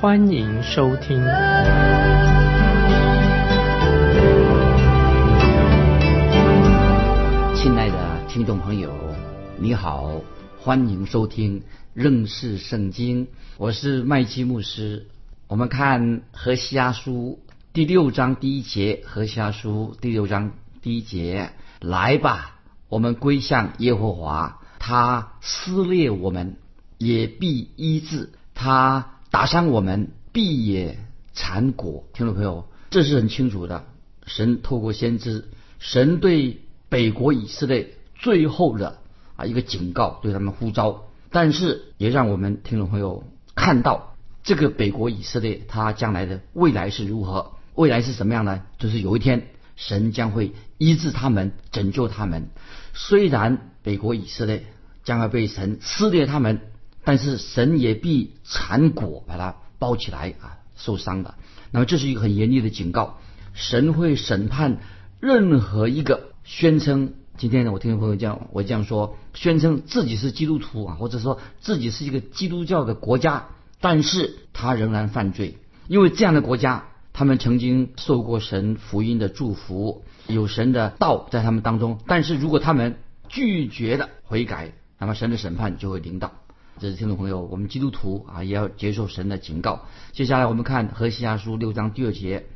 [0.00, 1.18] 欢迎收听。
[7.54, 8.90] 亲爱的听众朋友，
[9.58, 10.22] 你好，
[10.58, 15.06] 欢迎收听认识圣经，我是麦基牧师。
[15.48, 17.38] 我们看何西阿书
[17.74, 22.56] 第六章第一节，何西阿书第六章第一节，来吧，
[22.88, 26.56] 我们归向耶和华，他撕裂我们，
[26.96, 30.98] 也必医治；他打伤我们，必也
[31.32, 32.04] 残果。
[32.12, 33.84] 听众朋友，这是很清楚的。
[34.26, 38.98] 神透过先知，神对北国以色列最后的
[39.36, 43.22] 啊一个警告，对他们呼召，但是也让我们听众朋友
[43.54, 48.62] 看到这个北国以色列他将来的未来是如何，未来是什么样呢？
[48.78, 52.48] 就是有一天神将会医治他们，拯救他们。
[52.94, 54.64] 虽然北国以色列
[55.04, 56.60] 将要被神撕裂他们，
[57.10, 61.34] 但是神也必缠裹把它包起来啊，受伤的。
[61.72, 63.18] 那么这是一个很严厉的警告，
[63.52, 64.78] 神会审判
[65.18, 67.14] 任何一个宣称。
[67.36, 73.48] 今天呢，我听朋友讲，我这样说，宣称自己是基督徒啊，或者说自己是一个基督教的国家，
[73.80, 75.58] 但是他仍然犯罪，
[75.88, 86.30] 因为这样的国家，他们曾经受过神福音的祝福，有神的道在他们当中，但是如果他们拒绝了悔改，那么神的审判就会临到。
[86.80, 89.84] 这是听众朋友，我们基督徒啊，也要接受神的警告。
[90.12, 92.46] 接下来我们看何西阿书六章第二节，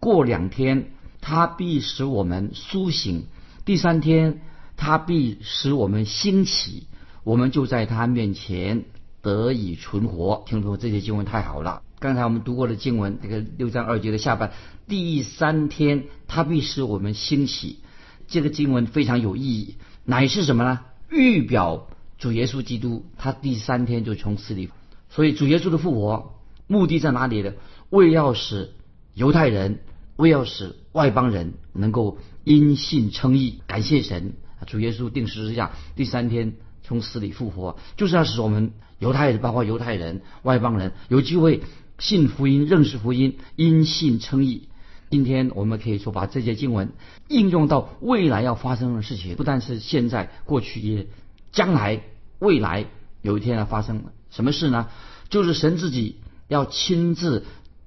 [0.00, 0.86] 过两天
[1.20, 3.26] 他必使我们苏醒。
[3.66, 4.40] 第三天，
[4.78, 6.86] 他必使我们兴起，
[7.24, 8.84] 我们就在他面前
[9.20, 10.42] 得以存活。
[10.46, 11.82] 听众朋友这些经文太好了。
[11.98, 14.52] 刚才我们读过的经文，这个六章二节的下半，
[14.88, 17.80] 第三天他必使我们兴起。
[18.28, 19.74] 这个经文非常有意义，
[20.04, 20.80] 乃是什么呢？
[21.10, 24.70] 预表主耶稣基督，他第三天就从死里。
[25.08, 26.34] 所以主耶稣的复活
[26.66, 27.52] 目的在哪里呢？
[27.90, 28.72] 为要使
[29.14, 29.80] 犹太人，
[30.16, 32.18] 为要使外邦人能够。
[32.44, 34.34] 因信称义，感谢神。
[34.66, 36.52] 主耶稣定时之下，第三天
[36.82, 41.62] 从死里复活，就是要使我们犹太人，包括犹太人、外邦人，有机会
[41.98, 44.68] 信福音、认识福音，因信称义。
[45.08, 46.92] 今天我们可以说把这些经文
[47.28, 51.06] 应用到未来要发生的事情，不但是现在、过去也
[51.54, 52.02] 将来、
[52.38, 52.84] 未来
[53.22, 54.88] 有一天要发生什么事呢？
[55.30, 57.46] 就是神自己要亲自。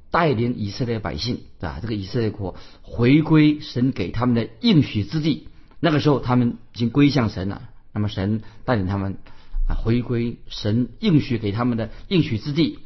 [0.10, 5.50] 带领以色列百姓啊，这个以色列国回归神给他们的应许之地。
[5.82, 7.64] 那个时候，他们已经归向神了。
[7.92, 9.18] 那么，神带领他们
[9.68, 12.80] 啊，回归神应许给他们的应许之地。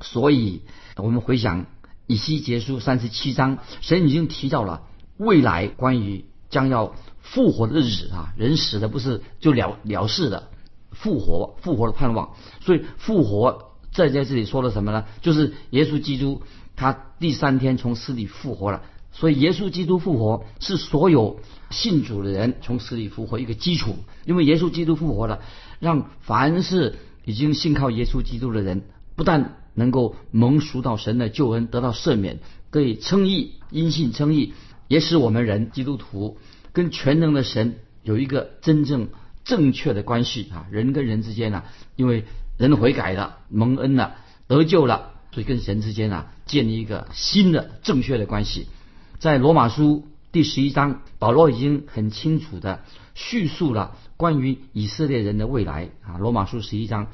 [0.00, 0.62] 所以，
[0.94, 1.66] 我们回想
[2.06, 4.84] 以西结书三十七章，神已经提到了
[5.16, 6.94] 未来关于将要
[7.32, 10.48] 复活的日子啊，人死的不是就了了事的，
[10.90, 12.34] 复活复活的盼望。
[12.60, 15.04] 所以，复活在在这里说了什么呢？
[15.20, 16.42] 就是耶稣基督。
[16.80, 21.40] 他第三天从死里复活了，所以耶稣基督复活是所有
[21.70, 23.96] 信主的人从死里复活一个基础。
[24.26, 25.40] 因为耶稣基督复活了，
[25.80, 28.82] 让凡是已经信靠耶稣基督的人，
[29.16, 32.38] 不但能够蒙赎到神的救恩，得到赦免，
[32.70, 34.52] 可以称义，因信称义，
[34.86, 36.38] 也使我们人基督徒
[36.78, 39.08] 跟全能的神有一个真正
[39.42, 40.68] 正确的关系啊！
[40.70, 41.64] 人跟人之间呢，
[41.96, 42.24] 因为
[42.56, 44.14] 人悔改了，蒙恩了，
[44.46, 45.10] 得救了。
[45.32, 48.68] 所以跟神之间啊，建立一个新的正确的关系。
[49.18, 52.84] 在罗马书第十一章，保罗已经很清楚的
[53.16, 56.16] 叙述了关于以色列人的未来啊。
[56.18, 57.08] 罗马书十一章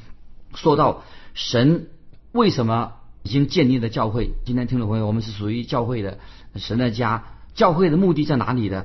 [0.54, 1.88] 说到神
[2.32, 4.32] 为什么已经建立了教会。
[4.44, 6.18] 今天听众朋友，我们是属于教会的
[6.56, 7.24] 神的家。
[7.54, 8.84] 教会的目的在哪里呢？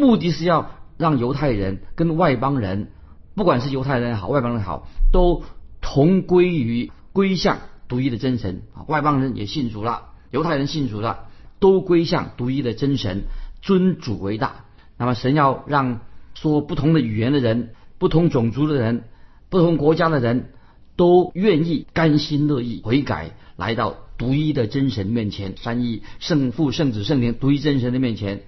[0.00, 2.90] 目的是要让犹太人跟外邦人，
[3.34, 5.44] 不管是犹太人也好，外邦人也好，都
[5.80, 7.58] 同归于归向。
[7.86, 11.26] 独一的真神啊，外邦人也信主了，犹太人信主了，
[11.58, 13.24] 都归向独一的真神，
[13.62, 14.64] 尊主为大。
[14.96, 15.98] 那么神要让
[16.34, 19.02] 说不同的语言的人、不同种族的人、
[19.48, 20.50] 不同国家的人
[20.94, 28.42] 都愿意甘心乐意悔改，来到独一的真神面前，三一圣父、圣子、圣灵独一真神的面前。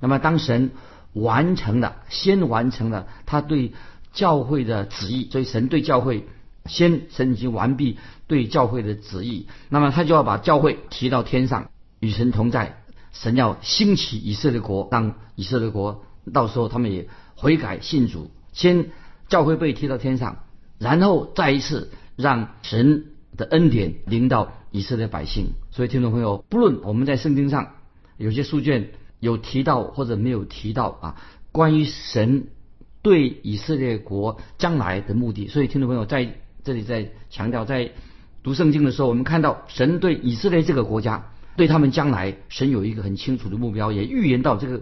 [0.00, 0.72] 那么当神
[1.12, 3.72] 完成了，先完成了他对
[4.12, 6.26] 教会的旨意，所以神对教会。
[6.64, 7.98] 先神已经完毕
[8.28, 12.80] 对教会的旨意，那么他就要把教会提到天上，与神同在，
[13.12, 18.90] 神要兴起以色列国，让以色列国到时候他们也悔改信主，先
[19.28, 20.44] 教会被提到天上，
[20.78, 23.06] 然后再一次让神
[23.36, 25.54] 的恩典临到以色列百姓。
[25.72, 27.72] 所以听众朋友，不论我们在圣经上
[28.18, 28.90] 有些书卷
[29.22, 31.16] 有提到或者没有提到啊，
[31.52, 32.48] 关于神
[33.02, 36.34] 对以色列国将来的目的，所以听众朋友在
[36.64, 37.92] 这里在强调，在
[38.42, 41.28] 读圣经的时候，我们看到神对以色列这个国家。
[41.54, 44.80] 对他们将来，神有一个很清楚的目标，也预言到这个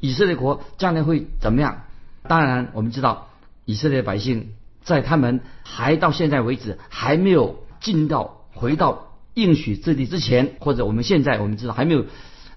[0.00, 1.82] 以色列国将来会怎么样。
[2.22, 3.28] 当然，我们知道
[3.66, 12.06] 以色列百姓在他们还到现在为止还没有进到回到应许之地之前，或者我们现在我们知道还没有，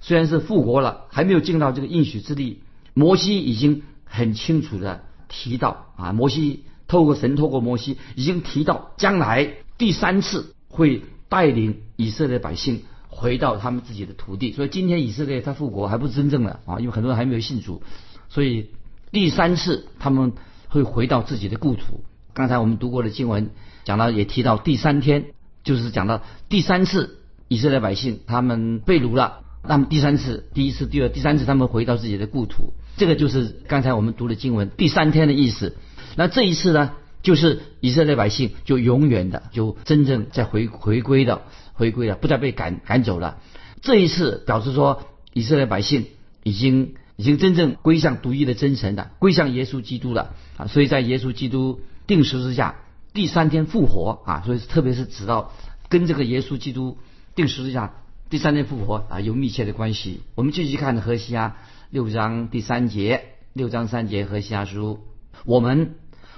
[0.01, 2.61] 虽然是复国了，还没有进到这个应许之地。
[2.93, 12.81] 摩西已经很清楚的提到啊，摩西透过神透过摩西已经提到将来第三次会带领以色列百姓。
[13.13, 17.83] 回到他们自己的土地，所以今天以色列他复国还不是真正的啊，因为很多人还没有信主，
[18.29, 18.69] 所以
[19.11, 20.31] 第三次他们
[20.69, 22.05] 会回到自己的故土。
[22.33, 23.51] 刚才我们读过的经文
[23.83, 25.25] 讲到，也提到第三天，
[25.65, 27.19] 就是讲到第三次
[27.49, 35.75] 以色列百姓他们被掳了，那么第三次、第一次、第二、第三次他们回到自己的故土，这个就是刚才我们读的经文第三天的意思。
[36.15, 36.91] 那这一次呢，
[37.23, 41.41] 就是以色列百姓就永远的就真正在回回归的。
[41.73, 43.39] 回归了，不再被赶赶走了。
[43.81, 45.01] 这一次表示说，
[45.33, 46.05] 以色列百姓
[46.43, 50.67] 已经已经真正归向独一的真神的，归向耶稣基督了啊！
[50.67, 52.75] 所以在耶稣基督定十字架
[53.13, 55.53] 第三天复活啊，所以特别是指到
[55.89, 56.99] 跟这个耶稣基督
[57.33, 57.93] 定十字架
[58.31, 60.21] 第三天复活啊有密切的关系。
[60.35, 61.57] 我们继续看何西阿
[61.89, 65.01] 六章第三节，六章三节何西阿书，
[65.43, 65.95] 我们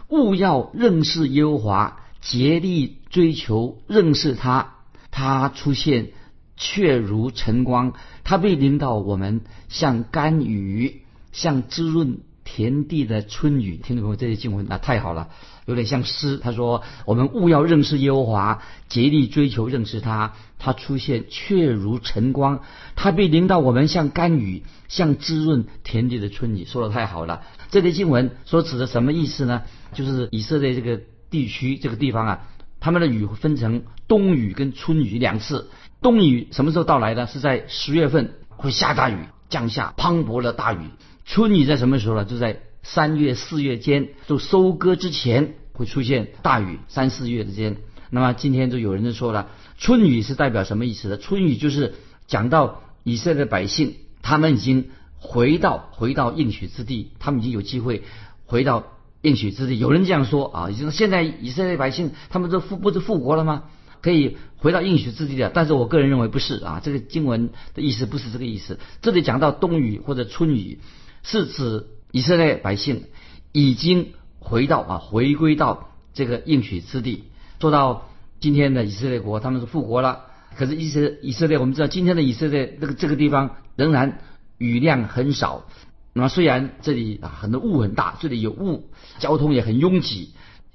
[0.09, 4.73] 务要认识耶和华，竭力追求认识他。
[5.11, 6.13] 他出现，
[6.57, 7.91] 却如晨光；
[8.23, 13.77] 他被领导我们，像甘雨，像滋润田地的春雨。
[13.77, 14.15] 听众朋友？
[14.15, 15.29] 这些经文啊，太好了，
[15.67, 16.39] 有点像诗。
[16.39, 20.33] 他说：“我们务要认识耶和华，竭力追求认识他。
[20.63, 22.59] 他出现，却如晨光；
[22.95, 27.41] 他被淋到我们，像甘雨，像滋润田地的春雨。”说的太好了。
[27.69, 29.63] 这些经文所指的什么意思呢？
[29.93, 32.47] 就是以色列这个地区这个地方啊。
[32.79, 35.69] 他们的雨分成冬雨跟春雨两次。
[36.01, 37.27] 冬雨什么时候到来呢？
[37.27, 39.17] 是在十月份会下大雨，
[39.49, 40.79] 降下磅礴的大雨。
[41.25, 42.23] 春雨在什么时候呢？
[42.23, 46.79] 就在三月四月间，就收割之前会出现大雨。
[46.87, 47.77] 三四月之间，
[48.09, 49.49] 那么今天就有人就说了，
[49.83, 51.17] 春雨是代表什么意思呢？
[51.17, 51.95] 春雨就是
[52.25, 58.03] 讲到以色列百姓，他们已经回到回到应许之地，他们已经有机会
[58.45, 58.85] 回到。
[59.23, 63.63] 应许之地，有人这样说啊，就是现在以色列百姓他们都复不是复国了吗？
[64.01, 65.49] 可以回到应许之地的。
[65.53, 68.79] 但是我个人认为不是啊，这个经文的意思不是这个意思。
[69.01, 70.79] 这里讲到冬雨或者春雨，
[71.23, 73.03] 是指以色列百姓
[73.53, 77.23] 已经回到啊，回归到这个应许之地。
[77.61, 78.09] 说到
[78.43, 80.25] 今天的以色列国，他们是复国了，
[80.57, 84.19] 可是以色以色列，我们知道今天的以色列这个这个地方仍然
[84.57, 85.63] 雨量很少。
[86.11, 90.33] 那么虽然这里啊很多雾很大，这里有雾，交通也很拥挤，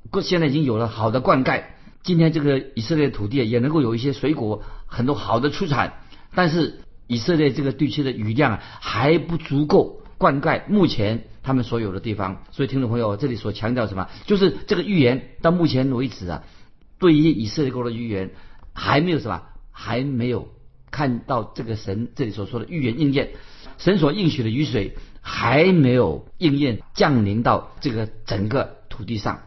[0.09, 1.65] 过现在已经有了好的灌溉，
[2.03, 5.93] 今天这个以色列土地也能够有一些水果，很多好的出产，
[6.35, 16.45] 但是以色列这个地区的雨量还不足够灌溉目前他们所有的地方，所以听众朋友这里所强调什么，就是这个预言到目前为止啊，
[16.99, 18.31] 对于以色列国的预言
[18.73, 20.49] 还没有什么，还没有
[20.91, 23.31] 看到这个神这里所说的预言应验，
[23.79, 24.97] 神所应许的雨水。
[25.21, 29.41] 还没有应验降临到这个整个土地上，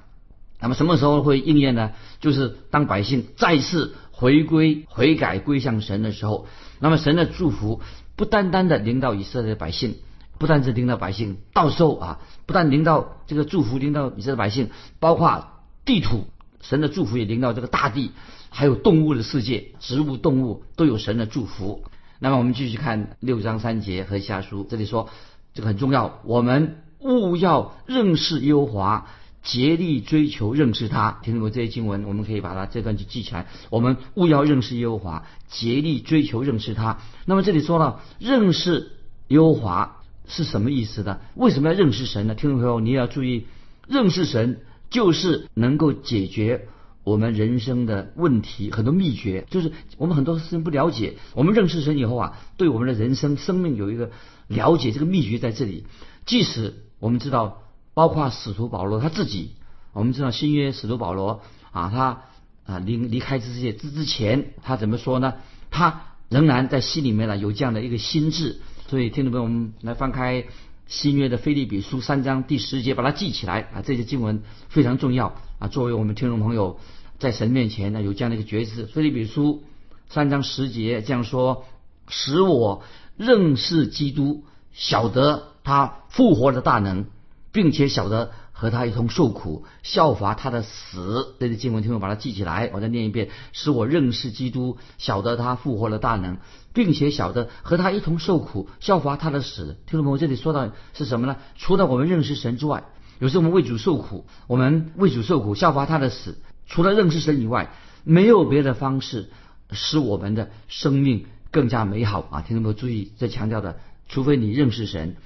[0.59, 1.93] 那么什么时候会应验呢？
[2.19, 6.45] 就是当百姓再次回归悔改归向神的时候，
[6.79, 7.81] 那么神的祝福
[8.15, 9.95] 不单单的临到以色列百姓，
[10.37, 15.47] 不单是临到百姓，到时候啊，不但临到这个祝福临到以色列百姓，包括
[15.83, 16.27] 地土，
[16.61, 18.11] 神的祝福也临到这个大地，
[18.49, 21.83] 还有动物的世界，植物动物都有神的祝福。
[22.19, 25.09] 那么我们继续看六章三节和下书，这里说。
[25.53, 29.07] 这个很重要，我们务要认识耶和华，
[29.43, 31.19] 竭力追求认识他。
[31.23, 33.47] 听过这些经文，我们可以把它这段就记起来。
[33.69, 36.99] 我们务要认识耶和华，竭力追求认识他。
[37.25, 38.93] 那么这里说了，认识
[39.27, 41.19] 耶和华是什么意思呢？
[41.35, 42.33] 为什么要认识神呢？
[42.33, 43.45] 听众朋友，你也要注意，
[43.89, 44.61] 认识神
[44.91, 46.67] 就是能够解决
[47.03, 51.15] 我们人生的问题，很多秘诀就是我们很多事情不了解。
[51.33, 54.11] 我们认识神以后啊，对我们的人生生命有一个。
[54.47, 55.85] 了解这个秘诀在这里。
[56.25, 59.51] 即使我们知道，包括使徒保罗他自己，
[59.93, 61.39] 我们知道新约使徒保罗
[61.71, 62.23] 啊，他
[62.65, 65.35] 啊离离开这世界之之前，他怎么说呢？
[65.69, 68.59] 他仍然在心里面呢有这样的一个心智。
[68.89, 70.43] 所以，听众朋友，们来翻开
[70.91, 73.81] 新约的菲利比书三章第十节，把它记起来啊！
[73.81, 75.69] 这些经文非常重要啊！
[75.69, 76.81] 作为我们听众朋友
[77.17, 78.85] 在神面前呢有这样的一个觉知。
[78.87, 79.63] 菲利比书
[80.09, 81.63] 三章十节这样说
[82.11, 82.83] ：“使我
[83.15, 84.43] 认识基督，
[84.73, 87.05] 晓得他复活的大能，
[87.53, 91.33] 并且晓得。”和他一同受苦，效法他的死。
[91.39, 96.37] 这些经文，听我把它记起来，我再念一遍：使我认识基督，晓得他复活的大能，
[96.73, 99.77] 并且晓得和他一同受苦，效法他的死。
[99.85, 101.37] 听众朋友，这里说到是什么呢？
[101.57, 102.83] 除了我们认识神之外，
[103.19, 106.37] 有时候我们为主受苦，我们为主受苦，效法他的死。
[106.65, 107.73] 除了认识神以外，
[108.03, 109.29] 没有别的方式
[109.71, 112.41] 使我们的生命更加美好啊！
[112.41, 115.17] 听众朋友注意，这强调的，除非你认识神。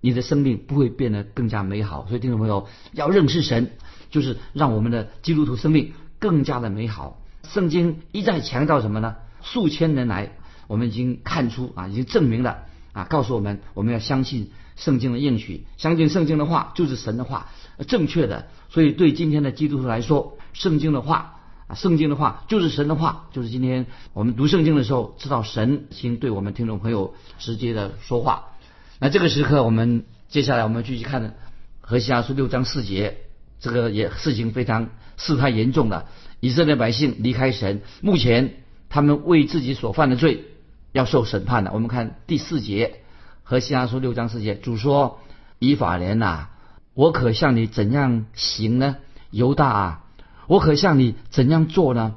[0.00, 3.72] 你的生命不会变得更加美好，所以听众朋友要认识神，
[4.10, 7.22] 就是让我们的基督徒生命更加的美好。
[7.42, 9.16] 圣经一再强调什么呢？
[9.42, 10.36] 数千年来，
[10.66, 17.48] 我们已经看出啊，已经证明了啊，告诉我们我们要相信圣经的应许，相信圣经的话就是神的话，
[17.86, 18.48] 正确的。
[18.70, 28.46] 所以对今天的基督徒来说，圣经的话啊，圣经的话就是神的话，就是今天我们读圣经的时候，知道神已经对我们听众朋友直接的说话。
[28.98, 31.22] 那这个时刻，我们接下来我们继续看
[31.80, 33.18] 《何西阿书》六章四节，
[33.60, 36.08] 这个也事情非常事态严重了。
[36.40, 40.44] 以色列百姓离开神，目前他们为自己所犯的罪
[40.94, 41.72] 要受审判的。
[41.72, 42.86] 我们看第四节，
[43.42, 45.18] 《和西阿书》六章四节，主说
[45.58, 46.46] ：“以法莲呐，
[46.94, 48.96] 我可向你怎样行呢？
[49.30, 50.04] 犹大啊，
[50.46, 52.14] 我可向你怎样做呢？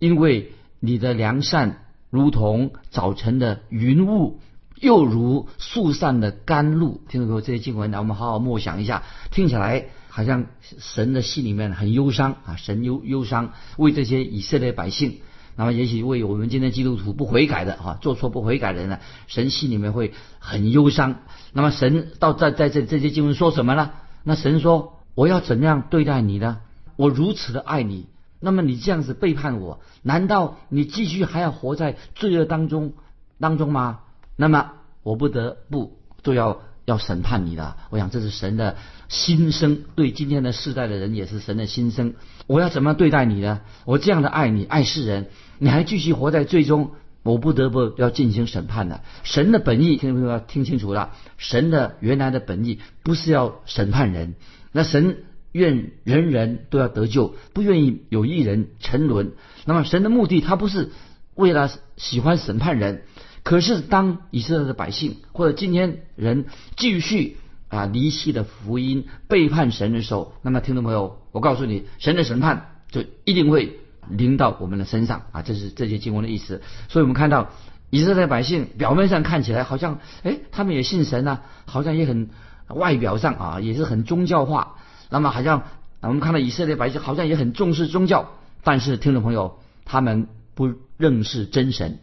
[0.00, 4.40] 因为你的良善如同早晨的云雾。”
[4.78, 9.04] 又如树上的甘露，听众朋友，这些经文，来我们好好默想一下。
[9.30, 15.20] 听起来好像神的心里面很忧伤啊，神忧忧伤为这些以色列百姓。
[15.56, 21.16] 那么也许为我们今天基督徒不悔改的啊，做错不悔改的人呢，神心里面会很忧伤。
[21.52, 23.90] 那么神到在在这这些经文说什么呢？
[24.22, 26.58] 那神说：我要怎样对待你呢？
[26.96, 28.06] 我如此的爱你，
[28.38, 32.92] 那么你这样子背叛我，难道你继续还要活在罪恶当中
[33.40, 34.00] 当中吗？
[34.36, 34.72] 那么
[35.02, 37.76] 我不得不都要要审判你了。
[37.90, 38.76] 我想这是神的
[39.08, 42.14] 心声，对今天的世代的人也是神的心声。
[42.46, 43.60] 我要怎么对待你呢？
[43.84, 45.26] 我这样的爱你，爱世人，
[45.58, 49.02] 你还继续活在最终，我不得不要进行审判的。
[49.24, 51.10] 神的本意，听众朋友要听清楚了。
[51.36, 54.36] 神的原来的本意不是要审判人，
[54.70, 59.32] 那神愿人人都要得救，不愿意有一人沉沦。
[59.64, 60.92] 那么神的目的，他不是
[61.34, 63.02] 为了喜欢审判人。
[63.46, 67.36] 可是，当以色列的百姓或者今天人继续
[67.68, 73.78] 啊离弃的福音、背叛神的时候，那么听众朋友，我告诉你，神的审判就一定会
[74.10, 75.42] 临到我们的身上啊！
[75.42, 76.60] 这是这些经文的意思。
[76.88, 77.52] 所以我们看到
[77.88, 82.30] 以色列百姓表面上看起来好像，哎，他们也信神呐，好像也很
[82.66, 84.74] 外表上啊也是很宗教化。
[85.08, 85.62] 那么好像
[86.00, 88.28] 我们看到以色列百姓好像也很重视宗教，
[88.64, 90.26] 但是听众朋友，他们
[90.56, 92.00] 不认识真神。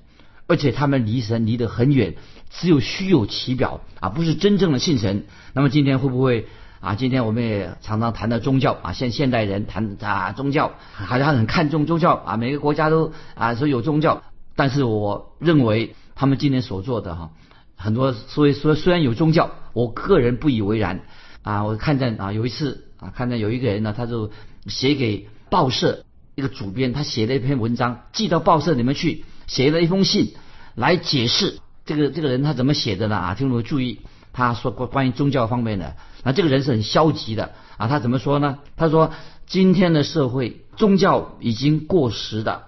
[0.48, 2.16] 而且他们离神离得很远，
[2.50, 5.26] 只有虚有其表啊，不是真正的信神。
[5.54, 6.48] 那么今天会不会
[6.82, 6.96] 啊？
[6.96, 14.22] 今天我们也常常谈到宗教啊，现现代人谈啊宗教，好像很看重宗教啊，每个国家都啊说有宗教。
[14.56, 17.32] 但是我认为他们今天所做的哈，
[17.78, 21.06] 很多所以说虽然有宗教，我个人不以为然
[21.42, 21.64] 啊。
[21.64, 24.30] 我看见啊有一次啊，看见有一个人呢，他就
[24.68, 26.04] 写给报社
[26.36, 29.24] 一个主编，他写了一篇文章寄到报社里面去。
[29.48, 30.34] 写了一封信
[30.76, 33.16] 来解释这个这个人他怎么写的呢？
[33.16, 34.00] 啊，听众注意，
[34.32, 37.88] 他说关关于宗教方面的，那这个人是很消极的啊。
[37.88, 38.60] 他怎么说呢？
[38.78, 39.12] 他说
[39.46, 42.64] 今天的社会宗教已经过时的，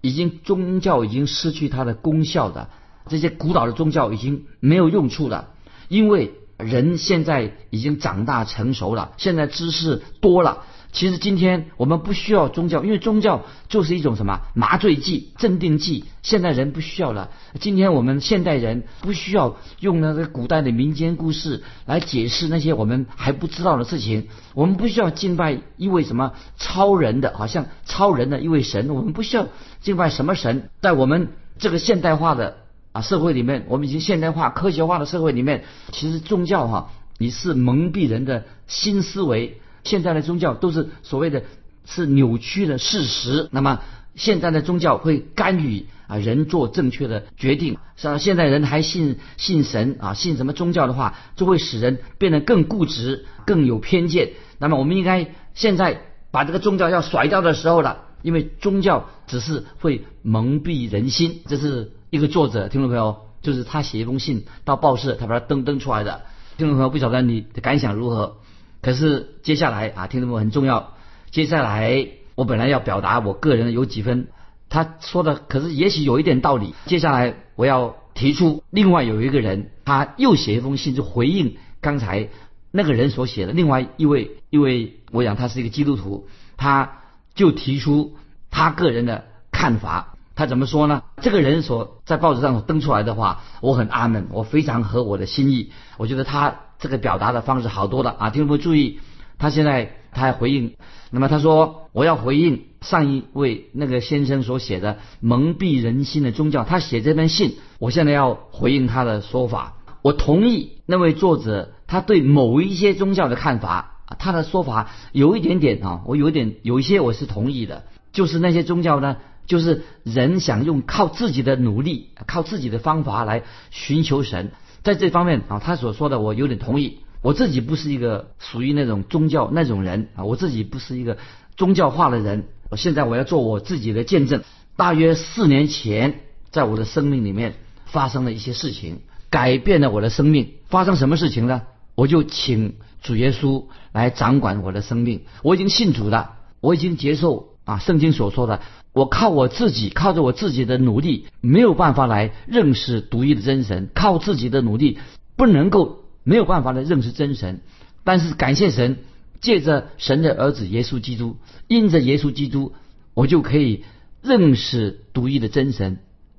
[0.00, 2.70] 已经宗教已经失去它的功效的，
[3.08, 5.50] 这些古老的宗教已经没有用处了，
[5.88, 10.64] 因为人现在已经长大成熟了，现在知识多了。
[10.94, 16.04] 其实今天我们不需要宗教，因为宗教就是一种什么麻醉剂、镇定剂。
[16.22, 17.30] 现代人不需要了。
[17.58, 24.28] 今天我们现代人不需要用那个古代的民间故事来解释那些我们还不知道的事情。
[24.54, 28.88] 我们不需要敬拜一位什么超人的，好像超人的一位神。
[28.90, 29.48] 我们不需要
[29.80, 30.70] 敬拜什么神。
[30.80, 32.58] 在我们这个现代化的
[32.92, 39.60] 啊社会里面，我们已经现代化、科学化的社会里面，其实宗教哈，你是蒙蔽人的新思维。
[39.84, 41.44] 现在的宗教都是所谓的，
[41.86, 43.48] 是扭曲的事实。
[43.52, 43.80] 那么
[44.16, 47.78] 现在的宗教会干预啊人做正确的决定。
[47.96, 54.32] 像现在人还信信神啊，信什么宗教的话，就会使人变得更固执、更有偏见。
[54.58, 56.00] 那么我们应该现在
[56.32, 61.92] 把这个宗教要甩掉的时候了，因为宗教只是会蒙蔽人心，这是。
[62.10, 66.22] 一个作者，听众朋友，就是他写一封信到报社，他把它登登出来的。
[66.56, 68.36] 听众朋友，不晓得你的感想如何？
[68.84, 70.92] 可是接下来啊，听众朋友很重要。
[71.30, 74.28] 接下来我本来要表达我个人有几分，
[74.68, 76.74] 他说的可是也许有一点道理。
[76.84, 82.28] 接下来我要提出，另外有一个人，他又写一封信，就回应刚才
[82.72, 83.52] 那个人所写的。
[83.52, 86.98] 另外一位，一位我想他是一个基督徒，他
[87.34, 88.16] 就提出
[88.50, 90.14] 他个人的看法。
[90.34, 91.04] 他怎么说呢？
[91.22, 95.72] 这个人所在报纸上登出来的话，我很阿门，我非常合我的心意。
[95.96, 96.56] 我觉得他。
[96.78, 98.30] 这个表达的方式好多了啊！
[98.30, 98.98] 听众朋友注意，
[99.38, 100.74] 他现在他还回应，
[101.10, 106.64] 那么他说我要回应上一位那个先生所写的蒙蔽人心的宗教。
[106.64, 109.74] 他写这封信，我现在要回应他的说法。
[110.02, 119.16] 我同意那位作者他对某一些宗教的看法，他的说法有一点点啊，我有一点有一些我是同意的，就是那些宗教呢，
[119.46, 124.52] 就是人想用靠自己的努力、靠自己的方法来寻求神。
[124.84, 127.00] 在这方面啊，他所说的我有点同意。
[127.22, 131.16] 我自己不是一个属于那种宗教那种人啊，我自己不是一个
[131.56, 132.44] 宗教化的人。
[132.68, 134.42] 我现在我要做我自己的见证。
[134.76, 137.54] 大约四年前，在我的生命里面
[137.86, 139.00] 发生了一些事情，
[139.30, 140.52] 改变了我的生命。
[140.66, 141.62] 发生什么事情呢？
[141.94, 145.22] 我就请主耶稣来掌管我的生命。
[145.42, 148.60] 我已经信主了，我已经接受啊圣经所说的。
[148.94, 153.90] 我靠我自己，靠着我自己的努力，没有办法来认识独一的真神。
[153.92, 154.98] 靠自己的努力，
[155.36, 157.60] 不能够没有办法来认识真神。
[158.04, 158.98] 但是感谢神，
[159.40, 161.36] 借着神的儿子耶稣基督，
[161.66, 162.72] 因着耶稣基督，
[163.14, 163.82] 我就可以
[164.22, 165.98] 认识独一的真神。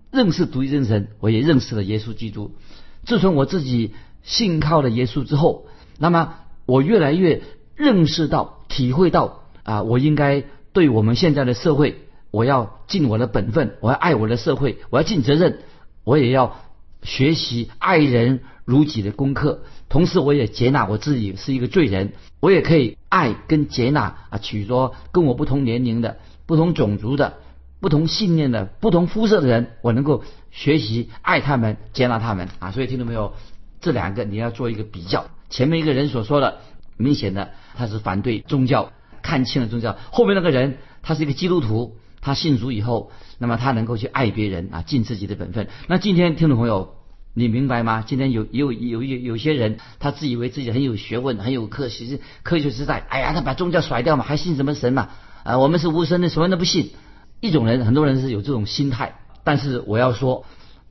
[0.10, 2.56] 认识独一真神，我也认识了耶稣基督。
[3.04, 3.92] 自从我自己
[4.24, 5.66] 信靠了耶稣之后，
[6.00, 6.36] 那么
[6.66, 7.42] 我越来越
[7.76, 12.00] 认识到、体会到啊，我应该对我们现在的社会。
[12.36, 15.60] 我要尽我的本分，我要爱我的社会，我要尽责任，
[16.04, 16.58] 我也要
[17.02, 19.64] 学习爱人如己的功课。
[19.88, 27.36] 同时，我也接纳我自己是一个罪人，我也可以爱跟接纳啊，许多跟我不同年龄的、不同种族的、
[27.80, 30.22] 不同信念的、不同肤色的人，我能够
[30.52, 32.72] 学习爱他们、接纳他们啊。
[32.72, 33.34] 所以，听到没有？
[33.80, 35.28] 这两个你要做一个比较。
[35.50, 36.58] 前面一个人所说的，
[36.98, 41.96] 明显的他是反对宗教，看清了宗教；后面那个人，他是一个基督徒。
[42.26, 45.68] 他信主以后，那么他能够去爱别人啊，尽自己的本分。
[45.88, 46.96] 那今天听众朋友，
[47.36, 48.04] 你明白吗？
[48.08, 52.98] 今天有有有有有些人，他自以为自己很有学问，很有科学科学实在。
[52.98, 55.10] 哎呀，他把宗教甩掉嘛，还信什么神嘛？
[55.44, 56.94] 啊，我们是无神的，什么都不信。
[57.42, 59.20] 一种人，很多人是有这种心态。
[59.44, 60.46] 但是我要说，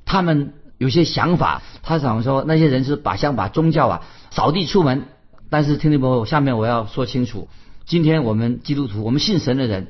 [0.04, 5.08] 他们有些想法，他想说那些人是把想把宗教啊扫地出门。
[5.50, 7.48] 但是听众朋友，下面我要说清楚，
[7.86, 9.88] 今天我们基督徒，我们信神的人。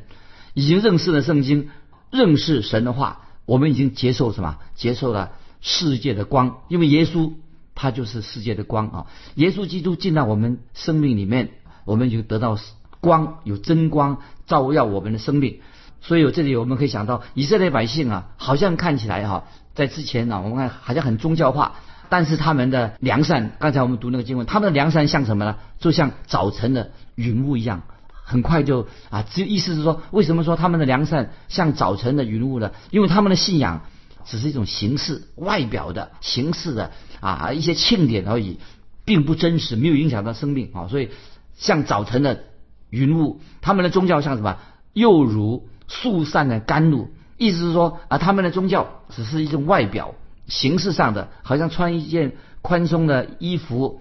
[0.55, 1.69] 已经认识了圣经，
[2.11, 4.59] 认识神的话，我们已经接受什么？
[4.75, 7.33] 接受了世界的光，因为耶稣
[7.75, 9.07] 他就是世界的光啊！
[9.35, 11.51] 耶稣基督进到我们生命里面，
[11.85, 12.57] 我们就得到
[13.01, 15.61] 光，有真光照耀我们的生命。
[16.01, 21.77] 所以，这里我们可以想到，以色列百姓啊，好像看起来哈，在之前呢，我们看好像很宗教化，
[22.11, 25.57] 但是他们的良善，刚才我们读那个经文，他们的良善像什么呢？
[25.81, 27.83] 就像早晨的云雾一样。
[28.27, 32.73] 很快就啊，只意思是说，为什么说他们的良善像早晨的云雾呢？
[32.91, 33.83] 因为他们的信仰
[34.25, 38.59] 只是一种形式、外表的形式的啊一些庆典而已，
[39.05, 40.89] 并不真实，没有影响到生命啊。
[40.89, 41.11] 所以
[41.55, 42.45] 像早晨的
[42.89, 44.57] 云雾，他们的宗教像什么？
[44.95, 50.15] 又如肃散的甘露，意思是说啊，他们的宗教只是一种外表
[50.47, 54.01] 形式上的，好像穿一件宽松的衣服。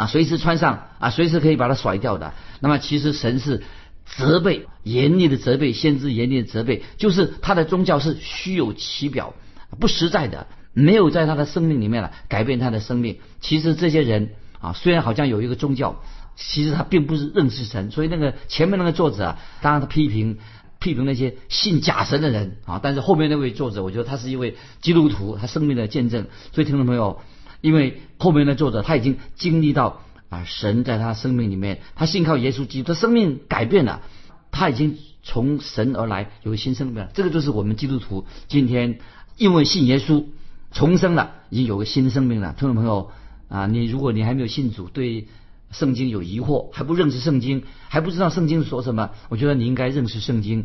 [0.00, 2.32] 啊，随时穿上啊，随时可以把它甩掉的。
[2.60, 3.62] 那么其实神是
[4.06, 9.34] 责备，严厉的责备，先知严厉的责备，就是他的宗教是虚有其表，
[9.78, 13.18] 不实在的，没有在他的生命里面了改变他的生命。
[13.42, 16.00] 其实这些人啊，虽然好像有一个宗教，
[16.34, 17.90] 其实他并不是认识神。
[17.90, 20.38] 所以那个前面那个作者啊，当然他批评
[20.78, 26.24] 批评那些信假神的人啊，但是后面那位作者，我觉得他是一位基督徒，他生命的见证。
[26.54, 27.20] 所以听众朋友。
[27.60, 34.02] 因为后面的作者他已经经历到啊，神在他生命里面，他信靠耶稣基督，他生命改变了，
[34.50, 37.10] 他已经从神而来，有新生命了。
[37.14, 38.98] 这个就是我们基督徒今天
[39.36, 40.24] 因为信耶稣
[40.70, 42.54] 重生了，已经有个新生命了。
[42.58, 43.10] 听众朋友
[43.48, 45.26] 啊，你如果你还没有信主，对
[45.72, 50.64] 圣经有疑惑，还不认识圣经，还不知道圣经说什么，我觉得你应该认识圣经。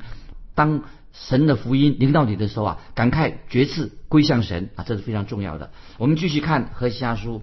[0.53, 0.83] 当
[1.17, 5.71] 神的福音临到你的时候啊，感慨决志归向神啊，这是非常重要的。
[5.97, 7.41] 我们继续看何西阿书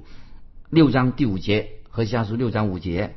[0.69, 3.17] 六章第五节，何西阿书六章五节。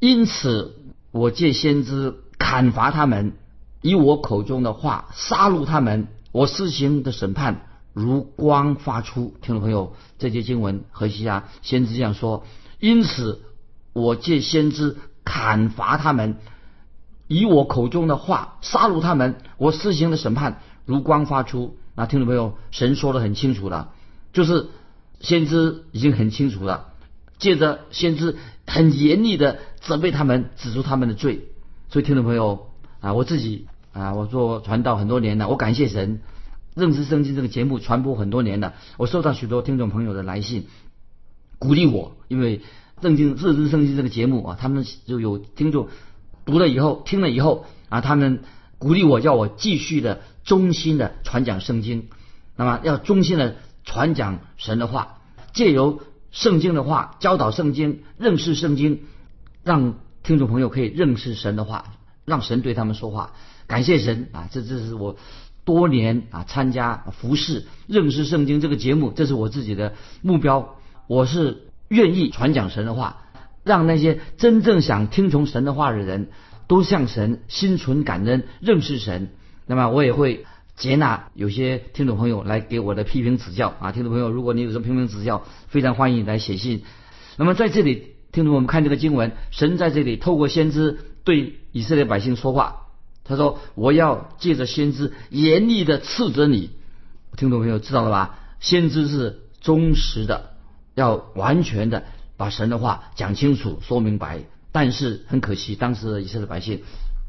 [0.00, 0.74] 因此，
[1.12, 3.34] 我借先知砍伐他们，
[3.80, 6.08] 以我口中的话杀戮他们。
[6.32, 9.36] 我施行的审判如光发出。
[9.40, 12.44] 听众朋友，这节经文何西阿先知这样说：
[12.80, 13.42] 因此
[13.92, 16.38] 我借先知砍伐他们，
[17.26, 19.36] 以我口中的话杀戮他们。
[19.56, 21.76] 我施行的审判如光发出。
[21.94, 23.92] 那听众朋友，神说的很清楚了，
[24.32, 24.66] 就是
[25.20, 26.88] 先知已经很清楚了，
[27.38, 31.48] 借着先知很严厉的责备他们，指出他们的罪。
[31.88, 36.20] 所以听众朋友啊，我自己啊，我做传道很多年了，我感谢神，
[36.74, 40.66] 认识圣经这个节目传播很多年了，我收到许多听众朋友的来信，
[41.60, 42.62] 鼓励我，因为
[43.00, 45.86] 正经认识圣经这个节目啊，他们就有听众
[46.44, 48.40] 读了以后听了以后啊，他们
[48.78, 50.20] 鼓励我，叫我继续的。
[50.44, 52.10] 忠心的传讲圣经，
[52.54, 55.22] 那么要忠心的传讲神的话，
[55.54, 56.02] 借由
[56.32, 59.04] 圣经的话教导圣经，认识圣经，
[59.62, 61.94] 让听众朋友可以认识神的话，
[62.26, 63.32] 让神对他们说话。
[63.66, 64.50] 感谢神啊！
[64.52, 65.16] 这这是我
[65.64, 70.76] 多年啊参加服侍认识圣经这个节目，这是我自己的目标。
[71.06, 73.23] 我是愿意传讲神的话，
[73.64, 76.28] 让那些真正想听从神的话的人
[76.68, 79.30] 都向神心存感恩，认识神。
[79.66, 80.46] 那么我也会
[80.76, 86.84] 接纳有些听众朋友来给我的批评指教啊，听众朋友，如果你有什么批评指教，非常欢迎你来写信。
[87.36, 92.88] 那么在这里，听众我们看这个经文，神在这里透过先知对以色列百姓说话，
[93.24, 96.70] 他说：“我要借着先知严厉的斥责你。”
[97.36, 98.38] 听众朋友知道了吧？
[98.60, 100.50] 先知是忠实的，
[100.94, 102.04] 要完全的
[102.44, 104.40] 把神的话讲清楚、说明白。
[104.70, 106.82] 但是很可惜，当时的以色列百姓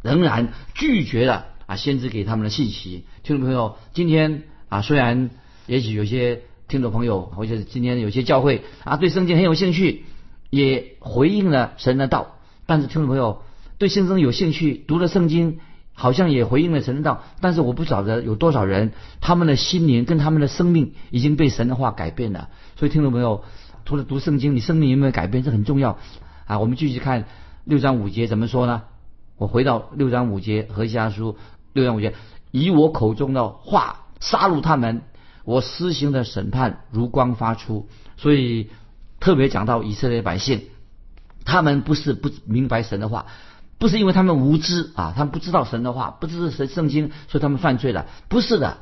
[0.03, 1.45] 仍然拒绝了。
[1.67, 5.29] 啊，先知给他们的信息，听众朋友，今天啊，虽然
[5.67, 10.03] 也许有些听众朋友或者今天有些教会啊，对圣经很有兴趣，
[10.49, 13.41] 也回应了神的道，但是听众朋友
[13.77, 15.59] 对圣经有兴趣，读了圣经，
[15.93, 22.49] 好像也回应了神的道，但是我不晓得有多少人，他们的心灵跟他们的生命已经被神的话改变了。
[22.75, 23.43] 所以听众朋友，
[23.85, 25.43] 除了读圣经，你生命有没有改变？
[25.43, 25.99] 这很重要
[26.45, 26.59] 啊。
[26.59, 27.25] 我们继续看
[27.63, 28.81] 六章五节怎么说呢？
[29.37, 31.37] 我回到六章五节和下书。
[31.73, 32.15] 六章五节，
[32.51, 35.03] 以我口中的话杀戮他们，
[35.43, 37.87] 我施行的审判如光发出。
[38.17, 38.69] 所以
[39.19, 40.63] 特别讲到以色列百姓，
[41.43, 43.27] 他们不是不明白神的话，
[43.77, 48.07] 不是因为他们无知啊，他们不知道神的话，不知是神圣经，所以他们犯罪了。
[48.29, 48.77] 不是的，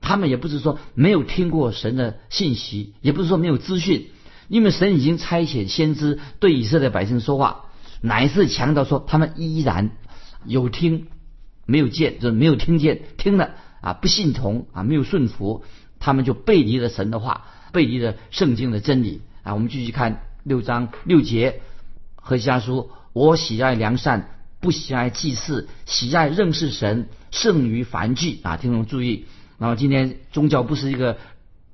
[0.00, 4.08] 他们也不是说没有听过神的信息，也不是说没有资讯，
[4.50, 7.66] 因为神已经差遣先知对以色列百姓说话，
[8.02, 9.92] 乃是强调说他们依然
[10.44, 11.06] 有听。
[11.66, 15.62] 没有见，就是没有听见，听了啊，不信从啊，没有顺服，
[16.00, 19.54] 他们就背离了神的话，背离了圣经的真理啊。
[19.54, 21.60] 我们继续看六章六节
[22.16, 28.56] 和家书，我喜爱良善，不喜爱祭祀，喜爱认识神，胜于凡具啊。
[28.56, 31.18] 听众注意，然后今天宗教不是一个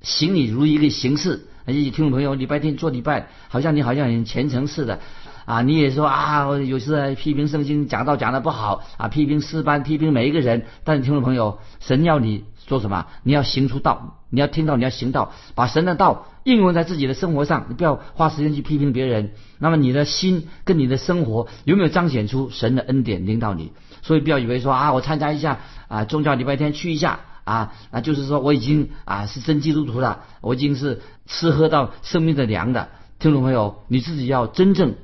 [0.01, 4.99] 行礼如一个形式，听众朋友，礼拜天做礼拜，好像你好像很虔诚似的。
[5.43, 10.65] 啊，你也说啊，我有时批评圣经讲道讲的不好啊，批评诗班，批评每一个人。
[10.83, 13.07] 但是听众朋友，神要你说什么？
[13.23, 17.65] 你要行出道，你要听到，你要行道，把神的道应用在自己的生活上。
[17.67, 19.31] 你不要花时间去批评别人。
[19.59, 23.73] 那么你的心跟你的生活有没有彰显出神的恩典领导你？
[24.01, 32.89] 所以不要以为说啊，我参加一下啊宗教礼拜天去一下啊，那就是说我已经啊是真基督徒了，我已经是吃喝到生命的粮的。
[33.19, 34.95] 听众朋友，你自己要真正。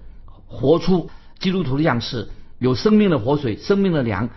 [0.56, 2.30] 活出基督徒的样式，
[2.60, 4.30] 有生命的活水，生命的粮，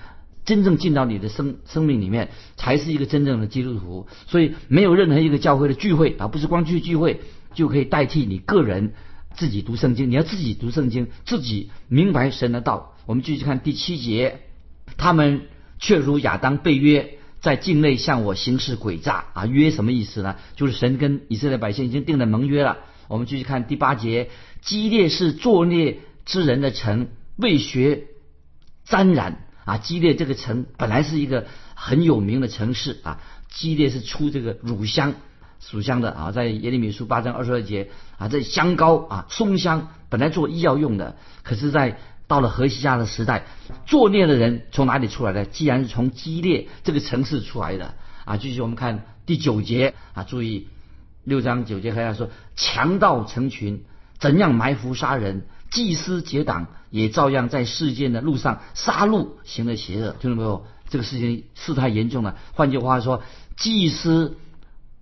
[0.47, 4.07] 真正进到你的生生命里面，才是一个真正的基督徒。
[4.27, 7.21] 所以，没有任何一个教会的聚会啊，不是光去聚会
[7.53, 8.95] 就可以代替你个人
[9.35, 10.11] 自己读圣经。
[10.11, 12.95] 你要自己读圣经，自己明白神的道。
[13.05, 14.41] 我们继续看第七节，
[14.97, 15.43] 他们
[15.79, 19.47] 却如亚当被约，在境内向我行事诡诈啊！
[19.47, 20.35] 约什么意思呢？
[20.57, 22.79] 就是神跟以色列百姓已经定了盟约了。
[23.07, 24.31] 我们继续看第八节，
[24.63, 27.07] 基列是作孽之人的城，
[27.37, 28.07] 为学
[28.85, 29.79] 沾染啊！
[29.79, 35.15] 基列这个城本来是一个很有名的城市啊，基列是出这个乳香、
[35.61, 43.47] 属香的啊，在耶利米书八章二十二节啊，这香膏啊，松香本来做医药用的，可是，在到了河西亚的时代，
[43.87, 45.45] 作孽的人从哪里出来的？
[45.45, 48.37] 既然是从基列这个城市出来的啊！
[48.37, 50.69] 继续我们看第九节啊，注意。
[51.25, 53.85] 六章九节还要说，强盗成群，
[54.19, 55.47] 怎样埋伏杀人？
[55.71, 60.15] 祭司结党，也照样在世间的路上杀戮，行了邪恶。
[60.21, 60.67] 听到没有？
[60.89, 62.37] 这个事情事态严重了。
[62.53, 63.25] 换句话说，
[63.57, 64.37] 祭司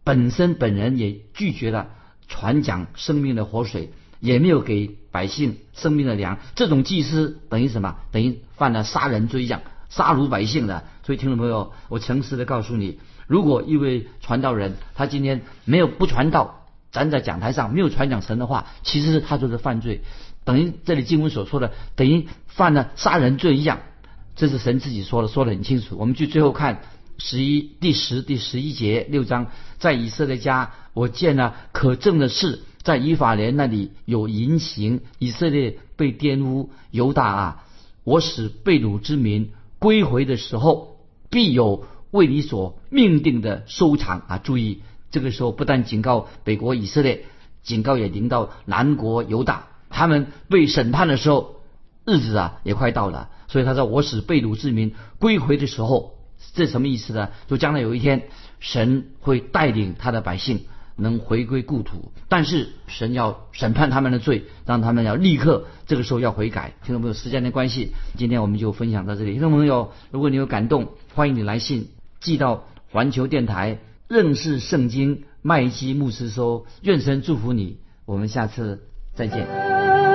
[0.03, 1.89] 本身本人也拒绝了
[2.27, 6.40] 传讲生命的活水，也没有给百姓生命的粮。
[6.57, 7.98] 这种祭司等于什么？
[8.11, 10.83] 等于犯了杀人罪一样，杀戮百姓的。
[11.07, 12.98] 所以，听众朋友，我诚实的告诉你，
[13.29, 20.03] 如果一位传道人他今天没有不传道，站在讲台上没有传讲神的话，其实是他就是犯罪，
[20.44, 23.79] 等于这里经文所说的，等于犯了杀人罪一样。
[24.35, 25.96] 这是神自己说的，说的很清楚。
[25.96, 26.81] 我们去最后看
[27.18, 29.46] 十一第十第十一节六章，
[29.79, 37.64] 在以色列家，我见了可证的事，在以法莲那里有淫行，以色列被玷污，犹大啊，
[38.05, 40.99] 我使被掳之民归回的时候，
[41.31, 44.38] 必有为你所命定的收场啊！
[44.38, 47.25] 注意，这个时候不但警告北国以色列，
[47.62, 51.57] 警告也临到南国犹大，他们被审判的时候，
[52.05, 53.31] 日子啊也快到了。
[53.49, 56.18] 所以他说：“我使被掳之民归回的时候，
[56.53, 57.31] 这什么意思呢？
[57.47, 58.29] 就将来有一天，
[58.61, 60.66] 神会带领他的百姓
[60.97, 66.75] 能回归故土，但是神要审判他们的罪，让他们要立刻这个时候要悔改。
[66.85, 69.33] 听众朋友，时间的关系，今天我们就分享到这里。
[69.33, 71.89] 听众朋友，如果你有感动，欢迎你来信
[72.21, 73.79] 寄到环球电台
[74.09, 76.67] 认识圣经麦基牧师收。
[76.83, 80.13] 愿神祝福你，我们下次再见。